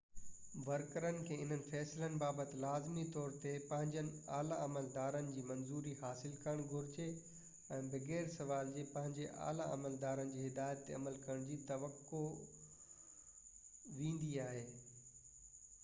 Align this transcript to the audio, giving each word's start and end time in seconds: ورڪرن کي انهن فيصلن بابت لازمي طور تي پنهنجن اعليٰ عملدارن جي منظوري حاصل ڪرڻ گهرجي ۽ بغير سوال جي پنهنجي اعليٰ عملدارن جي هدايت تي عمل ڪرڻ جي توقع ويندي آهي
ورڪرن 0.67 1.17
کي 1.25 1.35
انهن 1.41 1.59
فيصلن 1.65 2.15
بابت 2.21 2.53
لازمي 2.61 3.03
طور 3.17 3.35
تي 3.43 3.51
پنهنجن 3.73 4.09
اعليٰ 4.37 4.57
عملدارن 4.69 5.29
جي 5.35 5.43
منظوري 5.51 5.93
حاصل 5.99 6.33
ڪرڻ 6.45 6.65
گهرجي 6.73 7.05
۽ 7.77 7.83
بغير 7.93 8.33
سوال 8.37 8.73
جي 8.79 8.87
پنهنجي 8.95 9.29
اعليٰ 9.51 9.69
عملدارن 9.77 10.35
جي 10.39 10.47
هدايت 10.49 10.83
تي 10.89 10.97
عمل 11.01 11.23
ڪرڻ 11.29 11.47
جي 11.51 11.61
توقع 11.71 12.25
ويندي 14.01 14.35
آهي 14.49 14.67